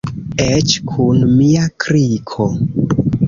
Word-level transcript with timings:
Eĉ 0.45 0.77
kun 0.91 1.19
mia 1.35 1.67
kriko. 1.85 2.47